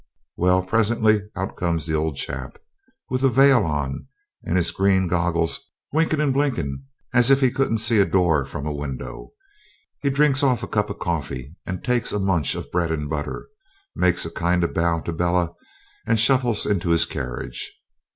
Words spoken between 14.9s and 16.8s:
to Bella, and shuffles